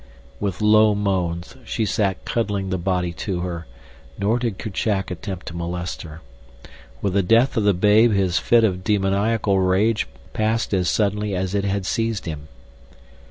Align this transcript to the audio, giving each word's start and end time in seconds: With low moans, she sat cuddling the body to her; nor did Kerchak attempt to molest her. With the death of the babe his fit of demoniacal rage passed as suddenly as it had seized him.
With 0.39 0.61
low 0.63 0.95
moans, 0.95 1.55
she 1.63 1.85
sat 1.85 2.25
cuddling 2.25 2.71
the 2.71 2.79
body 2.79 3.13
to 3.21 3.41
her; 3.41 3.67
nor 4.17 4.39
did 4.39 4.57
Kerchak 4.57 5.11
attempt 5.11 5.45
to 5.45 5.55
molest 5.55 6.01
her. 6.01 6.21
With 7.03 7.13
the 7.13 7.21
death 7.21 7.55
of 7.55 7.65
the 7.65 7.75
babe 7.75 8.11
his 8.11 8.39
fit 8.39 8.63
of 8.63 8.83
demoniacal 8.83 9.59
rage 9.59 10.07
passed 10.33 10.73
as 10.73 10.89
suddenly 10.89 11.35
as 11.35 11.53
it 11.53 11.65
had 11.65 11.85
seized 11.85 12.25
him. 12.25 12.47